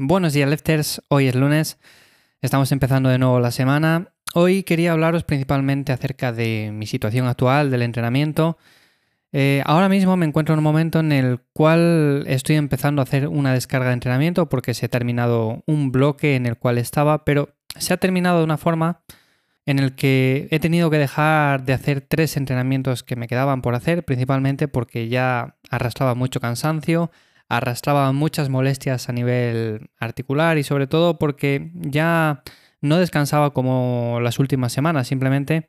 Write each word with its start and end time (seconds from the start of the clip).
Buenos 0.00 0.32
días, 0.32 0.48
Lefters. 0.48 1.02
Hoy 1.08 1.26
es 1.26 1.34
lunes. 1.34 1.76
Estamos 2.40 2.70
empezando 2.70 3.08
de 3.08 3.18
nuevo 3.18 3.40
la 3.40 3.50
semana. 3.50 4.12
Hoy 4.32 4.62
quería 4.62 4.92
hablaros 4.92 5.24
principalmente 5.24 5.90
acerca 5.90 6.32
de 6.32 6.70
mi 6.72 6.86
situación 6.86 7.26
actual 7.26 7.72
del 7.72 7.82
entrenamiento. 7.82 8.58
Eh, 9.32 9.60
ahora 9.66 9.88
mismo 9.88 10.16
me 10.16 10.24
encuentro 10.24 10.52
en 10.52 10.60
un 10.60 10.64
momento 10.64 11.00
en 11.00 11.10
el 11.10 11.40
cual 11.52 12.22
estoy 12.28 12.54
empezando 12.54 13.02
a 13.02 13.06
hacer 13.06 13.26
una 13.26 13.52
descarga 13.52 13.88
de 13.88 13.94
entrenamiento 13.94 14.48
porque 14.48 14.72
se 14.72 14.86
ha 14.86 14.88
terminado 14.88 15.64
un 15.66 15.90
bloque 15.90 16.36
en 16.36 16.46
el 16.46 16.56
cual 16.56 16.78
estaba, 16.78 17.24
pero 17.24 17.56
se 17.76 17.92
ha 17.92 17.96
terminado 17.96 18.38
de 18.38 18.44
una 18.44 18.56
forma 18.56 19.00
en 19.66 19.80
el 19.80 19.96
que 19.96 20.46
he 20.52 20.60
tenido 20.60 20.90
que 20.90 20.98
dejar 20.98 21.64
de 21.64 21.72
hacer 21.72 22.02
tres 22.02 22.36
entrenamientos 22.36 23.02
que 23.02 23.16
me 23.16 23.26
quedaban 23.26 23.62
por 23.62 23.74
hacer, 23.74 24.04
principalmente 24.04 24.68
porque 24.68 25.08
ya 25.08 25.56
arrastraba 25.70 26.14
mucho 26.14 26.38
cansancio, 26.38 27.10
arrastraba 27.48 28.12
muchas 28.12 28.48
molestias 28.48 29.08
a 29.08 29.12
nivel 29.12 29.90
articular 29.98 30.58
y 30.58 30.62
sobre 30.62 30.86
todo 30.86 31.18
porque 31.18 31.70
ya 31.74 32.42
no 32.80 32.98
descansaba 32.98 33.52
como 33.52 34.18
las 34.22 34.38
últimas 34.38 34.72
semanas, 34.72 35.08
simplemente 35.08 35.66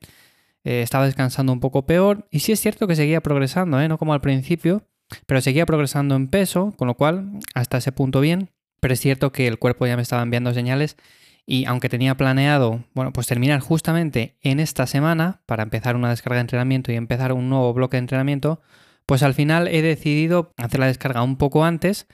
eh, 0.63 0.81
estaba 0.81 1.05
descansando 1.05 1.53
un 1.53 1.59
poco 1.59 1.85
peor 1.85 2.27
y 2.31 2.39
sí 2.39 2.51
es 2.51 2.59
cierto 2.59 2.87
que 2.87 2.95
seguía 2.95 3.21
progresando, 3.21 3.79
¿eh? 3.81 3.87
no 3.87 3.97
como 3.97 4.13
al 4.13 4.21
principio, 4.21 4.83
pero 5.25 5.41
seguía 5.41 5.65
progresando 5.65 6.15
en 6.15 6.27
peso, 6.27 6.73
con 6.77 6.87
lo 6.87 6.95
cual 6.95 7.31
hasta 7.55 7.77
ese 7.77 7.91
punto 7.91 8.19
bien, 8.19 8.49
pero 8.79 8.93
es 8.93 8.99
cierto 8.99 9.31
que 9.31 9.47
el 9.47 9.57
cuerpo 9.57 9.87
ya 9.87 9.95
me 9.95 10.01
estaba 10.01 10.21
enviando 10.21 10.53
señales 10.53 10.97
y 11.45 11.65
aunque 11.65 11.89
tenía 11.89 12.15
planeado, 12.15 12.83
bueno, 12.93 13.11
pues 13.11 13.25
terminar 13.25 13.59
justamente 13.59 14.37
en 14.41 14.59
esta 14.59 14.85
semana 14.85 15.41
para 15.47 15.63
empezar 15.63 15.95
una 15.95 16.09
descarga 16.09 16.35
de 16.35 16.41
entrenamiento 16.41 16.91
y 16.91 16.95
empezar 16.95 17.33
un 17.33 17.49
nuevo 17.49 17.73
bloque 17.73 17.97
de 17.97 18.01
entrenamiento, 18.01 18.61
pues 19.09 19.23
al 19.23 19.33
final 19.33 19.67
he 19.67 19.81
decidido 19.81 20.53
hacer 20.55 20.79
la 20.79 20.85
descarga 20.85 21.23
un 21.23 21.37
poco 21.37 21.65
antes 21.65 22.05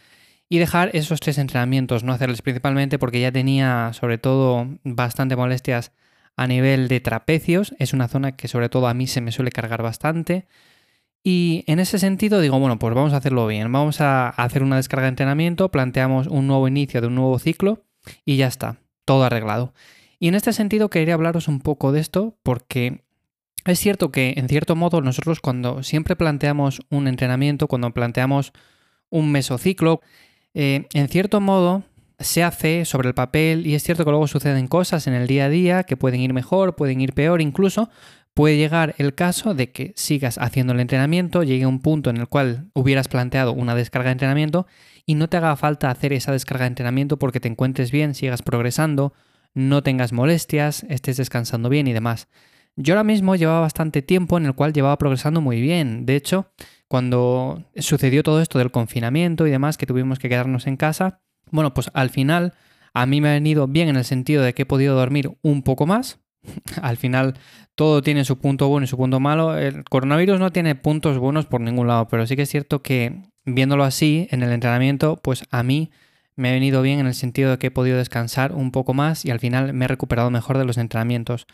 y 0.47 0.59
dejar 0.59 0.91
esos 0.93 1.19
tres 1.19 1.37
entrenamientos, 1.37 2.05
no 2.05 2.13
hacerles 2.13 2.41
principalmente 2.41 2.97
porque 2.97 3.19
ya 3.19 3.33
tenía 3.33 3.91
sobre 3.91 4.17
todo 4.17 4.65
bastante 4.85 5.35
molestias 5.35 5.91
a 6.37 6.47
nivel 6.47 6.87
de 6.87 7.01
trapecios, 7.01 7.75
es 7.79 7.91
una 7.91 8.07
zona 8.07 8.37
que 8.37 8.47
sobre 8.47 8.69
todo 8.69 8.87
a 8.87 8.93
mí 8.93 9.07
se 9.07 9.19
me 9.19 9.33
suele 9.33 9.51
cargar 9.51 9.83
bastante. 9.83 10.47
Y 11.21 11.65
en 11.67 11.79
ese 11.79 11.99
sentido 11.99 12.39
digo, 12.39 12.57
bueno, 12.59 12.79
pues 12.79 12.95
vamos 12.95 13.11
a 13.11 13.17
hacerlo 13.17 13.45
bien, 13.45 13.69
vamos 13.73 13.99
a 13.99 14.29
hacer 14.29 14.63
una 14.63 14.77
descarga 14.77 15.07
de 15.07 15.09
entrenamiento, 15.09 15.71
planteamos 15.71 16.27
un 16.27 16.47
nuevo 16.47 16.65
inicio 16.65 17.01
de 17.01 17.07
un 17.07 17.15
nuevo 17.15 17.37
ciclo 17.39 17.83
y 18.23 18.37
ya 18.37 18.47
está, 18.47 18.77
todo 19.03 19.25
arreglado. 19.25 19.73
Y 20.17 20.29
en 20.29 20.35
este 20.35 20.53
sentido 20.53 20.89
quería 20.89 21.15
hablaros 21.15 21.49
un 21.49 21.59
poco 21.59 21.91
de 21.91 21.99
esto 21.99 22.37
porque 22.41 23.04
es 23.65 23.79
cierto 23.79 24.11
que, 24.11 24.33
en 24.37 24.47
cierto 24.47 24.75
modo, 24.75 25.01
nosotros 25.01 25.39
cuando 25.39 25.83
siempre 25.83 26.15
planteamos 26.15 26.81
un 26.89 27.07
entrenamiento, 27.07 27.67
cuando 27.67 27.91
planteamos 27.91 28.53
un 29.09 29.31
mesociclo, 29.31 30.01
eh, 30.53 30.87
en 30.93 31.07
cierto 31.09 31.41
modo 31.41 31.83
se 32.19 32.43
hace 32.43 32.85
sobre 32.85 33.09
el 33.09 33.13
papel 33.13 33.67
y 33.67 33.75
es 33.75 33.83
cierto 33.83 34.05
que 34.05 34.11
luego 34.11 34.27
suceden 34.27 34.67
cosas 34.67 35.07
en 35.07 35.13
el 35.13 35.27
día 35.27 35.45
a 35.45 35.49
día 35.49 35.83
que 35.83 35.97
pueden 35.97 36.21
ir 36.21 36.33
mejor, 36.33 36.75
pueden 36.75 37.01
ir 37.01 37.13
peor, 37.13 37.41
incluso 37.41 37.89
puede 38.33 38.57
llegar 38.57 38.95
el 38.97 39.15
caso 39.15 39.53
de 39.53 39.71
que 39.71 39.93
sigas 39.95 40.37
haciendo 40.37 40.73
el 40.73 40.79
entrenamiento, 40.79 41.43
llegue 41.43 41.65
un 41.65 41.79
punto 41.79 42.09
en 42.09 42.17
el 42.17 42.27
cual 42.27 42.69
hubieras 42.73 43.07
planteado 43.07 43.53
una 43.53 43.75
descarga 43.75 44.09
de 44.09 44.13
entrenamiento 44.13 44.67
y 45.05 45.15
no 45.15 45.29
te 45.29 45.37
haga 45.37 45.55
falta 45.55 45.89
hacer 45.89 46.13
esa 46.13 46.31
descarga 46.31 46.63
de 46.63 46.69
entrenamiento 46.69 47.17
porque 47.17 47.39
te 47.39 47.47
encuentres 47.47 47.91
bien, 47.91 48.13
sigas 48.13 48.41
progresando, 48.41 49.13
no 49.53 49.83
tengas 49.83 50.11
molestias, 50.11 50.85
estés 50.89 51.17
descansando 51.17 51.69
bien 51.69 51.87
y 51.87 51.93
demás. 51.93 52.27
Yo 52.75 52.93
ahora 52.93 53.03
mismo 53.03 53.35
llevaba 53.35 53.61
bastante 53.61 54.01
tiempo 54.01 54.37
en 54.37 54.45
el 54.45 54.53
cual 54.53 54.73
llevaba 54.73 54.97
progresando 54.97 55.41
muy 55.41 55.61
bien. 55.61 56.05
De 56.05 56.15
hecho, 56.15 56.51
cuando 56.87 57.63
sucedió 57.77 58.23
todo 58.23 58.41
esto 58.41 58.59
del 58.59 58.71
confinamiento 58.71 59.47
y 59.47 59.51
demás, 59.51 59.77
que 59.77 59.85
tuvimos 59.85 60.19
que 60.19 60.29
quedarnos 60.29 60.67
en 60.67 60.77
casa, 60.77 61.21
bueno, 61.51 61.73
pues 61.73 61.89
al 61.93 62.09
final 62.09 62.53
a 62.93 63.05
mí 63.05 63.21
me 63.21 63.29
ha 63.29 63.33
venido 63.33 63.67
bien 63.67 63.87
en 63.89 63.95
el 63.95 64.05
sentido 64.05 64.43
de 64.43 64.53
que 64.53 64.63
he 64.63 64.65
podido 64.65 64.95
dormir 64.95 65.37
un 65.41 65.63
poco 65.63 65.85
más. 65.85 66.19
al 66.81 66.97
final 66.97 67.35
todo 67.75 68.01
tiene 68.01 68.23
su 68.23 68.37
punto 68.37 68.67
bueno 68.67 68.85
y 68.85 68.87
su 68.87 68.97
punto 68.97 69.19
malo. 69.19 69.57
El 69.57 69.83
coronavirus 69.83 70.39
no 70.39 70.51
tiene 70.51 70.75
puntos 70.75 71.17
buenos 71.17 71.45
por 71.45 71.61
ningún 71.61 71.87
lado, 71.87 72.07
pero 72.07 72.25
sí 72.27 72.35
que 72.35 72.43
es 72.43 72.49
cierto 72.49 72.81
que 72.81 73.23
viéndolo 73.45 73.83
así 73.83 74.27
en 74.31 74.43
el 74.43 74.51
entrenamiento, 74.51 75.17
pues 75.21 75.45
a 75.51 75.63
mí 75.63 75.91
me 76.35 76.49
ha 76.49 76.53
venido 76.53 76.81
bien 76.81 76.99
en 76.99 77.07
el 77.07 77.13
sentido 77.13 77.51
de 77.51 77.57
que 77.57 77.67
he 77.67 77.71
podido 77.71 77.97
descansar 77.97 78.51
un 78.51 78.71
poco 78.71 78.93
más 78.93 79.23
y 79.25 79.31
al 79.31 79.39
final 79.39 79.73
me 79.73 79.85
he 79.85 79.87
recuperado 79.87 80.29
mejor 80.29 80.57
de 80.57 80.65
los 80.65 80.77
entrenamientos. 80.77 81.47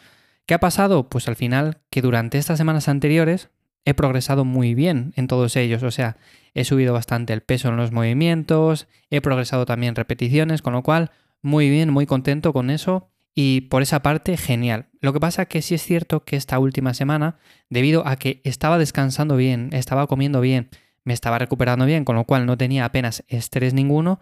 ¿Qué 0.51 0.55
ha 0.55 0.59
pasado? 0.59 1.07
Pues 1.07 1.29
al 1.29 1.37
final 1.37 1.77
que 1.89 2.01
durante 2.01 2.37
estas 2.37 2.57
semanas 2.57 2.89
anteriores 2.89 3.51
he 3.85 3.93
progresado 3.93 4.43
muy 4.43 4.73
bien 4.73 5.13
en 5.15 5.27
todos 5.27 5.55
ellos, 5.55 5.81
o 5.81 5.91
sea, 5.91 6.17
he 6.53 6.65
subido 6.65 6.91
bastante 6.91 7.31
el 7.31 7.39
peso 7.39 7.69
en 7.69 7.77
los 7.77 7.93
movimientos, 7.93 8.89
he 9.09 9.21
progresado 9.21 9.65
también 9.65 9.95
repeticiones, 9.95 10.61
con 10.61 10.73
lo 10.73 10.83
cual 10.83 11.11
muy 11.41 11.69
bien, 11.69 11.89
muy 11.89 12.05
contento 12.05 12.51
con 12.51 12.69
eso 12.69 13.07
y 13.33 13.61
por 13.69 13.81
esa 13.81 14.01
parte 14.01 14.35
genial. 14.35 14.89
Lo 14.99 15.13
que 15.13 15.21
pasa 15.21 15.45
que 15.45 15.61
sí 15.61 15.75
es 15.75 15.83
cierto 15.83 16.25
que 16.25 16.35
esta 16.35 16.59
última 16.59 16.93
semana, 16.93 17.37
debido 17.69 18.05
a 18.05 18.17
que 18.17 18.41
estaba 18.43 18.77
descansando 18.77 19.37
bien, 19.37 19.69
estaba 19.71 20.05
comiendo 20.07 20.41
bien, 20.41 20.67
me 21.05 21.13
estaba 21.13 21.39
recuperando 21.39 21.85
bien, 21.85 22.03
con 22.03 22.17
lo 22.17 22.25
cual 22.25 22.45
no 22.45 22.57
tenía 22.57 22.83
apenas 22.83 23.23
estrés 23.29 23.73
ninguno, 23.73 24.19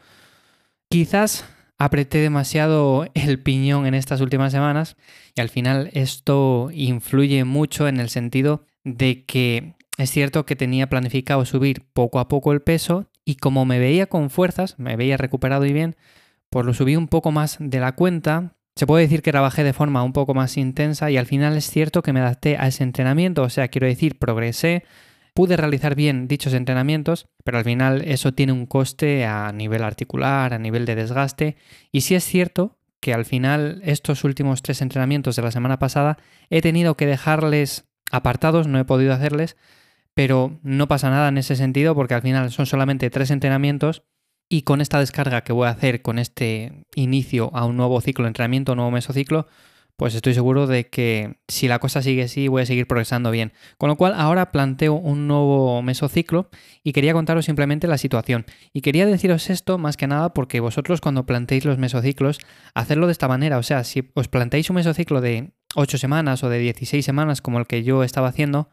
quizás 0.89 1.43
apreté 1.79 2.19
demasiado 2.19 3.07
el 3.13 3.41
piñón 3.41 3.87
en 3.87 3.95
estas 3.95 4.21
últimas 4.21 4.51
semanas 4.51 4.97
y 5.35 5.41
al 5.41 5.49
final 5.49 5.89
esto 5.93 6.69
influye 6.73 7.45
mucho 7.45 7.87
en 7.87 7.99
el 7.99 8.09
sentido 8.09 8.65
de 8.83 9.23
que 9.25 9.75
es 9.97 10.11
cierto 10.11 10.45
que 10.45 10.57
tenía 10.57 10.89
planificado 10.89 11.45
subir 11.45 11.85
poco 11.93 12.19
a 12.19 12.27
poco 12.27 12.51
el 12.51 12.61
peso 12.61 13.07
y 13.25 13.35
como 13.35 13.65
me 13.65 13.79
veía 13.79 14.07
con 14.07 14.29
fuerzas, 14.29 14.77
me 14.77 14.95
veía 14.97 15.17
recuperado 15.17 15.65
y 15.65 15.73
bien, 15.73 15.95
pues 16.49 16.65
lo 16.65 16.73
subí 16.73 16.95
un 16.95 17.07
poco 17.07 17.31
más 17.31 17.57
de 17.59 17.79
la 17.79 17.93
cuenta. 17.93 18.55
Se 18.75 18.87
puede 18.87 19.03
decir 19.03 19.21
que 19.21 19.31
trabajé 19.31 19.63
de 19.63 19.73
forma 19.73 20.03
un 20.03 20.13
poco 20.13 20.33
más 20.33 20.57
intensa 20.57 21.11
y 21.11 21.17
al 21.17 21.25
final 21.25 21.55
es 21.55 21.69
cierto 21.69 22.01
que 22.01 22.13
me 22.13 22.19
adapté 22.19 22.57
a 22.57 22.67
ese 22.67 22.83
entrenamiento, 22.83 23.43
o 23.43 23.49
sea, 23.49 23.67
quiero 23.67 23.87
decir, 23.87 24.17
progresé, 24.19 24.83
pude 25.33 25.57
realizar 25.57 25.95
bien 25.95 26.27
dichos 26.27 26.53
entrenamientos, 26.53 27.27
pero 27.43 27.57
al 27.57 27.63
final 27.63 28.01
eso 28.05 28.33
tiene 28.33 28.53
un 28.53 28.65
coste 28.65 29.25
a 29.25 29.51
nivel 29.51 29.83
articular, 29.83 30.53
a 30.53 30.59
nivel 30.59 30.85
de 30.85 30.95
desgaste. 30.95 31.57
Y 31.91 32.01
sí 32.01 32.15
es 32.15 32.23
cierto 32.23 32.77
que 32.99 33.13
al 33.13 33.25
final 33.25 33.81
estos 33.83 34.23
últimos 34.23 34.61
tres 34.61 34.81
entrenamientos 34.81 35.35
de 35.35 35.41
la 35.41 35.51
semana 35.51 35.79
pasada 35.79 36.17
he 36.49 36.61
tenido 36.61 36.95
que 36.95 37.05
dejarles 37.05 37.85
apartados, 38.11 38.67
no 38.67 38.79
he 38.79 38.85
podido 38.85 39.13
hacerles, 39.13 39.55
pero 40.13 40.59
no 40.63 40.87
pasa 40.87 41.09
nada 41.09 41.29
en 41.29 41.37
ese 41.37 41.55
sentido 41.55 41.95
porque 41.95 42.13
al 42.13 42.21
final 42.21 42.51
son 42.51 42.65
solamente 42.65 43.09
tres 43.09 43.31
entrenamientos 43.31 44.03
y 44.49 44.63
con 44.63 44.81
esta 44.81 44.99
descarga 44.99 45.43
que 45.43 45.53
voy 45.53 45.67
a 45.67 45.71
hacer 45.71 46.01
con 46.01 46.19
este 46.19 46.83
inicio 46.95 47.51
a 47.53 47.65
un 47.65 47.77
nuevo 47.77 48.01
ciclo 48.01 48.25
de 48.25 48.29
entrenamiento, 48.29 48.73
un 48.73 48.77
nuevo 48.77 48.91
mesociclo, 48.91 49.47
pues 49.99 50.15
estoy 50.15 50.33
seguro 50.33 50.65
de 50.65 50.87
que 50.87 51.39
si 51.49 51.67
la 51.67 51.79
cosa 51.79 52.01
sigue 52.01 52.23
así 52.23 52.47
voy 52.47 52.61
a 52.61 52.65
seguir 52.65 52.87
progresando 52.87 53.31
bien. 53.31 53.51
Con 53.77 53.89
lo 53.89 53.97
cual 53.97 54.13
ahora 54.15 54.49
planteo 54.49 54.93
un 54.93 55.27
nuevo 55.27 55.81
mesociclo 55.81 56.49
y 56.85 56.93
quería 56.93 57.11
contaros 57.11 57.43
simplemente 57.43 57.85
la 57.85 57.97
situación. 57.97 58.45
Y 58.71 58.79
quería 58.79 59.05
deciros 59.05 59.49
esto 59.49 59.77
más 59.77 59.97
que 59.97 60.07
nada 60.07 60.33
porque 60.33 60.61
vosotros 60.61 61.01
cuando 61.01 61.25
planteéis 61.25 61.65
los 61.65 61.77
mesociclos, 61.77 62.39
hacerlo 62.73 63.07
de 63.07 63.11
esta 63.11 63.27
manera, 63.27 63.57
o 63.57 63.63
sea, 63.63 63.83
si 63.83 64.09
os 64.13 64.29
planteáis 64.29 64.69
un 64.69 64.77
mesociclo 64.77 65.19
de 65.19 65.51
8 65.75 65.97
semanas 65.97 66.45
o 66.45 66.49
de 66.49 66.59
16 66.59 67.03
semanas 67.03 67.41
como 67.41 67.59
el 67.59 67.67
que 67.67 67.83
yo 67.83 68.01
estaba 68.05 68.29
haciendo, 68.29 68.69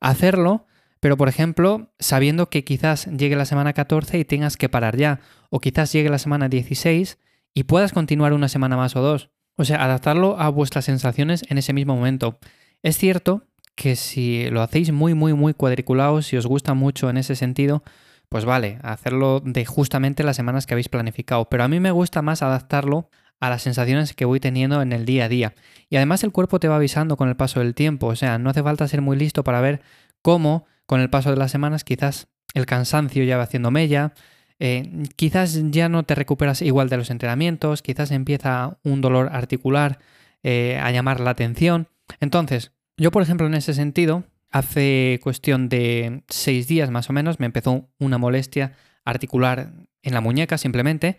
hacerlo, 0.00 0.66
pero 1.00 1.16
por 1.16 1.30
ejemplo, 1.30 1.94
sabiendo 1.98 2.50
que 2.50 2.64
quizás 2.64 3.06
llegue 3.06 3.36
la 3.36 3.46
semana 3.46 3.72
14 3.72 4.18
y 4.18 4.26
tengas 4.26 4.58
que 4.58 4.68
parar 4.68 4.98
ya, 4.98 5.20
o 5.48 5.60
quizás 5.60 5.94
llegue 5.94 6.10
la 6.10 6.18
semana 6.18 6.50
16 6.50 7.18
y 7.54 7.62
puedas 7.62 7.94
continuar 7.94 8.34
una 8.34 8.48
semana 8.48 8.76
más 8.76 8.96
o 8.96 9.00
dos. 9.00 9.30
O 9.58 9.64
sea, 9.64 9.84
adaptarlo 9.84 10.40
a 10.40 10.48
vuestras 10.50 10.84
sensaciones 10.84 11.44
en 11.48 11.58
ese 11.58 11.72
mismo 11.72 11.96
momento. 11.96 12.38
Es 12.82 12.96
cierto 12.96 13.42
que 13.74 13.96
si 13.96 14.48
lo 14.50 14.62
hacéis 14.62 14.92
muy, 14.92 15.14
muy, 15.14 15.34
muy 15.34 15.52
cuadriculado, 15.52 16.22
si 16.22 16.36
os 16.36 16.46
gusta 16.46 16.74
mucho 16.74 17.10
en 17.10 17.16
ese 17.16 17.34
sentido, 17.34 17.82
pues 18.28 18.44
vale, 18.44 18.78
hacerlo 18.82 19.40
de 19.44 19.64
justamente 19.64 20.22
las 20.22 20.36
semanas 20.36 20.64
que 20.64 20.74
habéis 20.74 20.88
planificado. 20.88 21.48
Pero 21.48 21.64
a 21.64 21.68
mí 21.68 21.80
me 21.80 21.90
gusta 21.90 22.22
más 22.22 22.42
adaptarlo 22.42 23.10
a 23.40 23.50
las 23.50 23.62
sensaciones 23.62 24.14
que 24.14 24.24
voy 24.24 24.38
teniendo 24.38 24.80
en 24.80 24.92
el 24.92 25.04
día 25.04 25.24
a 25.24 25.28
día. 25.28 25.54
Y 25.90 25.96
además 25.96 26.22
el 26.22 26.30
cuerpo 26.30 26.60
te 26.60 26.68
va 26.68 26.76
avisando 26.76 27.16
con 27.16 27.28
el 27.28 27.36
paso 27.36 27.58
del 27.58 27.74
tiempo. 27.74 28.06
O 28.06 28.16
sea, 28.16 28.38
no 28.38 28.50
hace 28.50 28.62
falta 28.62 28.86
ser 28.86 29.02
muy 29.02 29.16
listo 29.16 29.42
para 29.42 29.60
ver 29.60 29.80
cómo, 30.22 30.66
con 30.86 31.00
el 31.00 31.10
paso 31.10 31.30
de 31.30 31.36
las 31.36 31.50
semanas, 31.50 31.82
quizás 31.82 32.28
el 32.54 32.64
cansancio 32.64 33.24
ya 33.24 33.36
va 33.36 33.42
haciendo 33.42 33.72
mella, 33.72 34.12
eh, 34.60 34.90
quizás 35.16 35.60
ya 35.70 35.88
no 35.88 36.02
te 36.02 36.14
recuperas 36.14 36.62
igual 36.62 36.88
de 36.88 36.96
los 36.96 37.10
entrenamientos, 37.10 37.82
quizás 37.82 38.10
empieza 38.10 38.78
un 38.82 39.00
dolor 39.00 39.30
articular 39.32 39.98
eh, 40.42 40.78
a 40.82 40.90
llamar 40.90 41.20
la 41.20 41.30
atención. 41.30 41.88
Entonces, 42.20 42.72
yo 42.96 43.10
por 43.10 43.22
ejemplo 43.22 43.46
en 43.46 43.54
ese 43.54 43.74
sentido, 43.74 44.24
hace 44.50 45.20
cuestión 45.22 45.68
de 45.68 46.22
seis 46.28 46.66
días 46.68 46.90
más 46.90 47.10
o 47.10 47.12
menos 47.12 47.38
me 47.38 47.46
empezó 47.46 47.88
una 47.98 48.18
molestia 48.18 48.72
articular 49.04 49.72
en 50.02 50.14
la 50.14 50.20
muñeca 50.20 50.58
simplemente 50.58 51.18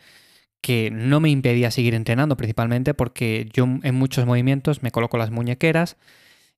que 0.62 0.91
no 0.91 1.19
me 1.19 1.30
impedía 1.30 1.71
seguir 1.71 1.95
entrenando 1.95 2.36
principalmente 2.36 2.94
porque 2.94 3.50
yo 3.53 3.65
en 3.83 3.95
muchos 3.95 4.25
movimientos 4.25 4.83
me 4.83 4.91
coloco 4.91 5.18
las 5.18 5.31
muñequeras 5.31 5.95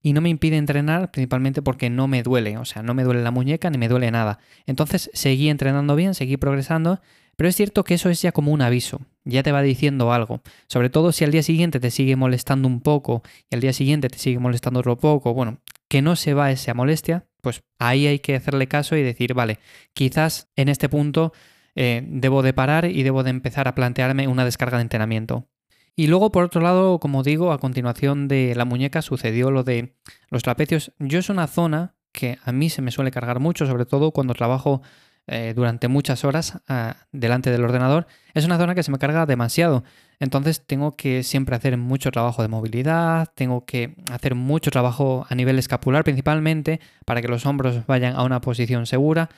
y 0.02 0.14
no 0.14 0.22
me 0.22 0.30
impide 0.30 0.58
entrenar 0.58 1.12
principalmente 1.12 1.62
porque 1.62 1.90
no 1.90 2.08
me 2.08 2.24
duele, 2.24 2.58
o 2.58 2.66
sea, 2.66 2.84
no 2.84 2.94
me 2.94 3.04
duele 3.04 3.24
la 3.24 3.32
muñeca 3.32 3.70
ni 3.70 3.78
me 3.78 3.88
duele 3.88 4.12
nada. 4.12 4.40
Entonces 4.66 5.10
seguí 5.14 5.50
entrenando 5.50 5.96
bien, 5.96 6.14
seguí 6.14 6.38
progresando, 6.38 7.02
Pero 7.38 7.50
es 7.50 7.56
cierto 7.56 7.84
que 7.84 7.96
eso 7.96 8.10
es 8.10 8.22
ya 8.22 8.32
como 8.32 8.52
un 8.52 8.62
aviso, 8.62 9.02
ya 9.24 9.42
te 9.42 9.52
va 9.52 9.62
diciendo 9.62 10.12
algo. 10.14 10.42
Sobre 10.68 10.90
todo 10.90 11.12
si 11.12 11.24
al 11.24 11.32
día 11.32 11.42
siguiente 11.42 11.80
te 11.80 11.90
sigue 11.90 12.16
molestando 12.16 12.68
un 12.68 12.82
poco 12.82 13.24
y 13.50 13.56
al 13.56 13.62
día 13.62 13.74
siguiente 13.74 14.10
te 14.10 14.20
sigue 14.20 14.38
molestando 14.38 14.82
otro 14.82 14.98
poco, 14.98 15.34
bueno, 15.34 15.60
que 15.88 16.02
no 16.02 16.16
se 16.16 16.34
va 16.34 16.52
esa 16.52 16.74
molestia, 16.74 17.26
pues 17.42 17.64
ahí 17.80 18.08
hay 18.08 18.20
que 18.20 18.36
hacerle 18.36 18.68
caso 18.68 18.96
y 18.96 19.02
decir, 19.02 19.34
vale, 19.34 19.60
quizás 19.94 20.50
en 20.56 20.70
este 20.70 20.88
punto 20.88 21.34
eh, 21.76 22.04
debo 22.06 22.44
de 22.44 22.54
parar 22.54 22.86
y 22.86 23.04
debo 23.04 23.24
de 23.24 23.32
empezar 23.32 23.68
a 23.68 23.76
plantearme 23.76 24.28
una 24.28 24.46
descarga 24.46 24.78
de 24.78 24.84
entrenamiento. 24.84 25.48
Y 25.96 26.08
luego, 26.08 26.32
por 26.32 26.44
otro 26.44 26.62
lado, 26.62 27.00
como 27.00 27.24
digo, 27.24 27.52
a 27.52 27.60
continuación 27.60 28.28
de 28.28 28.54
la 28.56 28.66
muñeca 28.66 29.02
sucedió 29.02 29.52
lo 29.52 29.64
de 29.64 29.96
los 30.30 30.44
trapecios. 30.44 30.94
Yo 31.00 31.20
es 31.20 31.30
una 31.30 31.48
zona 31.48 31.96
que 32.12 32.38
a 32.44 32.52
mí 32.52 32.70
se 32.70 32.82
me 32.82 32.92
suele 32.92 33.12
cargar 33.12 33.40
mucho, 33.40 33.66
sobre 33.66 33.86
todo 33.86 34.12
cuando 34.12 34.34
trabajo 34.34 34.82
eh, 35.28 35.54
durante 35.56 35.88
muchas 35.88 36.26
horas 36.26 36.60
ah, 36.68 36.96
delante 37.12 37.52
del 37.52 37.64
ordenador. 37.64 38.08
Es 38.34 38.46
una 38.46 38.58
zona 38.58 38.76
que 38.76 38.84
se 38.84 38.92
me 38.92 38.98
carga 38.98 39.26
demasiado. 39.26 39.84
Entonces 40.20 40.66
tengo 40.66 40.96
que 40.96 41.24
siempre 41.24 41.56
hacer 41.56 41.78
mucho 41.78 42.12
trabajo 42.12 42.42
de 42.42 42.48
movilidad, 42.48 43.30
tengo 43.36 43.66
que 43.66 43.96
hacer 44.12 44.36
mucho 44.36 44.72
trabajo 44.72 45.26
a 45.30 45.36
nivel 45.36 45.58
escapular 45.60 46.04
principalmente 46.04 46.80
para 47.06 47.22
que 47.22 47.28
los 47.28 47.46
hombros 47.46 47.86
vayan 47.88 48.16
a 48.16 48.24
una 48.24 48.42
posición 48.42 48.86
segura 48.86 49.30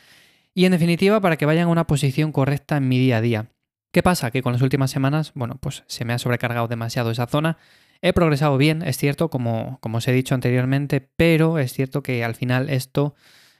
y 0.54 0.66
en 0.66 0.72
definitiva 0.72 1.22
para 1.22 1.38
que 1.38 1.46
vayan 1.46 1.68
a 1.68 1.72
una 1.72 1.88
posición 1.88 2.32
correcta 2.32 2.78
en 2.78 2.88
mi 2.88 3.00
día 3.00 3.18
a 3.18 3.22
día. 3.22 3.50
¿Qué 3.94 4.02
pasa? 4.02 4.32
Que 4.32 4.42
con 4.42 4.54
las 4.54 4.64
últimas 4.64 4.90
semanas, 4.90 5.34
bueno, 5.36 5.60
pues 5.62 5.84
se 5.86 6.04
me 6.04 6.14
ha 6.14 6.18
sobrecargado 6.18 6.68
demasiado 6.68 7.12
esa 7.12 7.28
zona. 7.28 7.60
He 8.02 8.12
progresado 8.12 8.58
bien, 8.58 8.82
es 8.82 8.98
cierto, 8.98 9.30
como, 9.30 9.78
como 9.82 10.00
os 10.00 10.08
he 10.08 10.12
dicho 10.12 10.34
anteriormente, 10.34 11.00
pero 11.16 11.60
es 11.60 11.74
cierto 11.74 12.02
que 12.02 12.24
al 12.24 12.34
final 12.34 12.72
esto, 12.72 13.14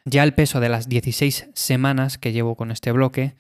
ya 0.06 0.24
el 0.24 0.34
peso 0.34 0.60
de 0.60 0.70
las 0.70 0.90
16 0.90 1.52
semanas 1.54 2.18
que 2.18 2.32
llevo 2.32 2.56
con 2.56 2.72
este 2.72 2.92
bloque, 2.92 3.36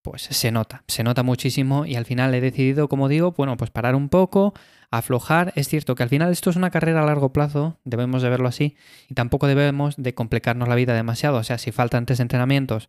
pues 0.00 0.22
se 0.22 0.50
nota, 0.50 0.84
se 0.88 1.04
nota 1.04 1.22
muchísimo 1.22 1.84
y 1.84 1.96
al 1.96 2.06
final 2.06 2.34
he 2.34 2.40
decidido, 2.40 2.88
como 2.88 3.08
digo, 3.08 3.32
bueno, 3.32 3.58
pues 3.58 3.70
parar 3.70 3.94
un 3.94 4.08
poco, 4.08 4.54
aflojar. 4.90 5.52
Es 5.54 5.68
cierto 5.68 5.96
que 5.96 6.02
al 6.02 6.08
final 6.08 6.32
esto 6.32 6.48
es 6.48 6.56
una 6.56 6.70
carrera 6.70 7.02
a 7.02 7.06
largo 7.06 7.30
plazo, 7.30 7.76
debemos 7.84 8.22
de 8.22 8.30
verlo 8.30 8.48
así, 8.48 8.74
y 9.10 9.12
tampoco 9.12 9.48
debemos 9.48 9.96
de 9.98 10.14
complicarnos 10.14 10.66
la 10.66 10.76
vida 10.76 10.94
demasiado. 10.94 11.36
O 11.36 11.44
sea, 11.44 11.58
si 11.58 11.72
faltan 11.72 12.06
tres 12.06 12.20
entrenamientos 12.20 12.88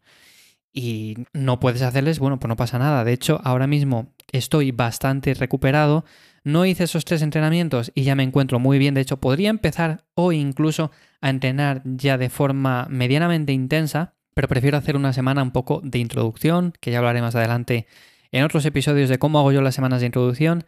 y 0.71 1.25
no 1.33 1.59
puedes 1.59 1.81
hacerles, 1.81 2.19
bueno, 2.19 2.39
pues 2.39 2.49
no 2.49 2.55
pasa 2.55 2.79
nada. 2.79 3.03
De 3.03 3.13
hecho, 3.13 3.41
ahora 3.43 3.67
mismo 3.67 4.13
estoy 4.31 4.71
bastante 4.71 5.33
recuperado. 5.33 6.05
No 6.43 6.65
hice 6.65 6.85
esos 6.85 7.05
tres 7.05 7.21
entrenamientos 7.21 7.91
y 7.95 8.03
ya 8.03 8.15
me 8.15 8.23
encuentro 8.23 8.59
muy 8.59 8.77
bien. 8.77 8.93
De 8.93 9.01
hecho, 9.01 9.17
podría 9.17 9.49
empezar 9.49 10.05
hoy 10.13 10.37
incluso 10.37 10.91
a 11.21 11.29
entrenar 11.29 11.81
ya 11.85 12.17
de 12.17 12.29
forma 12.29 12.87
medianamente 12.89 13.51
intensa, 13.51 14.13
pero 14.33 14.47
prefiero 14.47 14.77
hacer 14.77 14.95
una 14.95 15.13
semana 15.13 15.43
un 15.43 15.51
poco 15.51 15.81
de 15.83 15.99
introducción, 15.99 16.73
que 16.79 16.91
ya 16.91 16.99
hablaré 16.99 17.21
más 17.21 17.35
adelante 17.35 17.87
en 18.31 18.43
otros 18.43 18.65
episodios 18.65 19.09
de 19.09 19.17
cómo 19.17 19.39
hago 19.39 19.51
yo 19.51 19.61
las 19.61 19.75
semanas 19.75 20.01
de 20.01 20.05
introducción. 20.05 20.65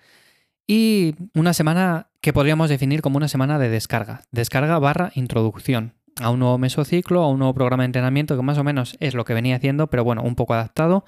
Y 0.67 1.15
una 1.35 1.53
semana 1.53 2.09
que 2.21 2.33
podríamos 2.33 2.69
definir 2.69 3.01
como 3.01 3.17
una 3.17 3.27
semana 3.27 3.59
de 3.59 3.69
descarga. 3.69 4.21
Descarga 4.31 4.79
barra 4.79 5.11
introducción 5.15 5.95
a 6.21 6.29
un 6.29 6.39
nuevo 6.39 6.57
mesociclo, 6.57 7.23
a 7.23 7.29
un 7.29 7.39
nuevo 7.39 7.53
programa 7.53 7.83
de 7.83 7.87
entrenamiento 7.87 8.35
que 8.35 8.43
más 8.43 8.57
o 8.57 8.63
menos 8.63 8.95
es 8.99 9.13
lo 9.13 9.25
que 9.25 9.33
venía 9.33 9.55
haciendo, 9.55 9.87
pero 9.87 10.03
bueno, 10.03 10.23
un 10.23 10.35
poco 10.35 10.53
adaptado, 10.53 11.03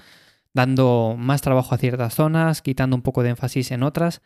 dando 0.54 1.16
más 1.18 1.42
trabajo 1.42 1.74
a 1.74 1.78
ciertas 1.78 2.16
zonas, 2.16 2.62
quitando 2.62 2.96
un 2.96 3.02
poco 3.02 3.24
de 3.24 3.30
énfasis 3.30 3.72
en 3.72 3.84
otras. 3.84 4.22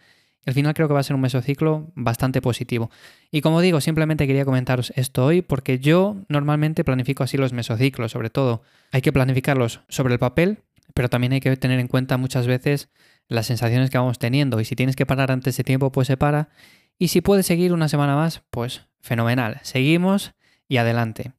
Al 0.45 0.53
final 0.53 0.73
creo 0.73 0.87
que 0.87 0.93
va 0.93 1.01
a 1.01 1.03
ser 1.03 1.15
un 1.15 1.21
mesociclo 1.21 1.91
bastante 1.93 2.41
positivo. 2.41 2.89
Y 3.31 3.41
como 3.41 3.59
digo, 3.59 3.81
simplemente 3.81 4.27
quería 4.27 4.45
comentaros 4.45 4.93
esto 4.95 5.25
hoy 5.25 5.41
porque 5.41 5.79
yo 5.79 6.15
normalmente 6.29 6.85
planifico 6.85 7.23
así 7.23 7.35
los 7.37 7.51
mesociclos, 7.51 8.13
sobre 8.13 8.29
todo. 8.29 8.61
Hay 8.91 9.01
que 9.01 9.11
planificarlos 9.11 9.81
sobre 9.89 10.13
el 10.13 10.19
papel, 10.19 10.59
pero 10.93 11.09
también 11.09 11.33
hay 11.33 11.41
que 11.41 11.55
tener 11.57 11.79
en 11.79 11.89
cuenta 11.89 12.15
muchas 12.15 12.47
veces 12.47 12.89
las 13.27 13.45
sensaciones 13.45 13.89
que 13.89 13.97
vamos 13.97 14.19
teniendo. 14.19 14.61
Y 14.61 14.65
si 14.65 14.75
tienes 14.75 14.95
que 14.95 15.05
parar 15.05 15.31
antes 15.31 15.57
de 15.57 15.65
tiempo, 15.65 15.91
pues 15.91 16.07
se 16.07 16.15
para. 16.15 16.47
Y 16.97 17.09
si 17.09 17.19
puedes 17.19 17.45
seguir 17.45 17.73
una 17.73 17.89
semana 17.89 18.15
más, 18.15 18.41
pues 18.49 18.87
fenomenal. 19.01 19.59
Seguimos 19.63 20.33
y 20.67 20.77
adelante. 20.77 21.33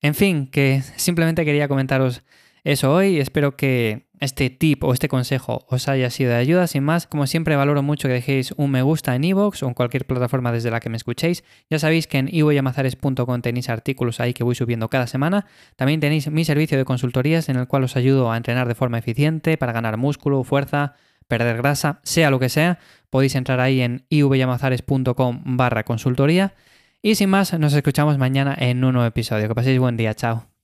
En 0.00 0.14
fin, 0.14 0.46
que 0.46 0.82
simplemente 0.96 1.44
quería 1.44 1.68
comentaros 1.68 2.22
eso 2.64 2.92
hoy. 2.92 3.18
Espero 3.18 3.56
que 3.56 4.08
este 4.20 4.50
tip 4.50 4.84
o 4.84 4.92
este 4.92 5.08
consejo 5.08 5.64
os 5.68 5.88
haya 5.88 6.10
sido 6.10 6.30
de 6.30 6.36
ayuda. 6.36 6.66
Sin 6.66 6.84
más, 6.84 7.06
como 7.06 7.26
siempre, 7.26 7.56
valoro 7.56 7.82
mucho 7.82 8.08
que 8.08 8.14
dejéis 8.14 8.52
un 8.56 8.70
me 8.70 8.82
gusta 8.82 9.14
en 9.14 9.24
iVoox 9.24 9.62
o 9.62 9.68
en 9.68 9.74
cualquier 9.74 10.06
plataforma 10.06 10.52
desde 10.52 10.70
la 10.70 10.80
que 10.80 10.88
me 10.88 10.96
escuchéis. 10.96 11.44
Ya 11.70 11.78
sabéis 11.78 12.06
que 12.06 12.18
en 12.18 12.28
ivoyamazares.com 12.30 13.40
tenéis 13.42 13.68
artículos 13.68 14.20
ahí 14.20 14.34
que 14.34 14.44
voy 14.44 14.54
subiendo 14.54 14.88
cada 14.88 15.06
semana. 15.06 15.46
También 15.76 16.00
tenéis 16.00 16.30
mi 16.30 16.44
servicio 16.44 16.76
de 16.78 16.84
consultorías 16.84 17.48
en 17.48 17.56
el 17.56 17.66
cual 17.66 17.84
os 17.84 17.96
ayudo 17.96 18.30
a 18.30 18.36
entrenar 18.36 18.68
de 18.68 18.74
forma 18.74 18.98
eficiente 18.98 19.56
para 19.56 19.72
ganar 19.72 19.96
músculo, 19.96 20.44
fuerza, 20.44 20.94
perder 21.26 21.56
grasa, 21.58 22.00
sea 22.02 22.30
lo 22.30 22.38
que 22.38 22.48
sea. 22.48 22.78
Podéis 23.10 23.34
entrar 23.34 23.60
ahí 23.60 23.80
en 23.80 24.04
ivyamazares.com 24.08 25.42
barra 25.56 25.84
consultoría. 25.84 26.54
Y 27.00 27.14
sin 27.14 27.30
más, 27.30 27.56
nos 27.58 27.74
escuchamos 27.74 28.18
mañana 28.18 28.56
en 28.58 28.82
un 28.84 28.94
nuevo 28.94 29.06
episodio. 29.06 29.46
Que 29.46 29.54
paséis 29.54 29.78
buen 29.78 29.96
día, 29.96 30.14
chao. 30.14 30.57